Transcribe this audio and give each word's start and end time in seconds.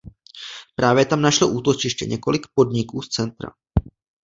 Právě 0.75 1.05
tam 1.05 1.21
našlo 1.21 1.47
útočiště 1.47 2.05
několik 2.05 2.47
podniků 2.53 3.01
z 3.01 3.07
centra. 3.09 3.49